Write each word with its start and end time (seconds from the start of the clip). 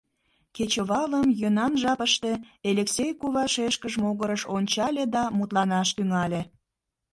Кечывалым 0.55 1.27
йӧнан 1.39 1.73
жапыште 1.81 2.31
Элексей 2.69 3.11
кува 3.19 3.45
шешкыж 3.53 3.93
могырыш 4.03 4.43
ончале 4.55 5.03
да 5.15 5.23
мутланаш 5.37 5.89
тӱҥале. 5.95 6.41